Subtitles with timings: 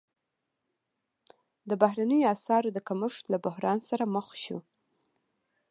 [1.69, 4.57] د بهرنیو اسعارو د کمښت له بحران سره مخ شو.